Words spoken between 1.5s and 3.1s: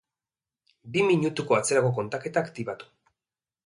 atzerako kontaketa aktibatu.